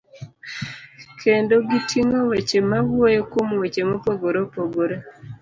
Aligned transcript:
kendo 1.21 1.55
giting'o 1.69 2.19
weche 2.29 2.59
mawuoyo 2.69 3.21
kuom 3.31 3.49
weche 3.61 3.81
mopogore 3.89 4.39
opogore. 4.45 4.97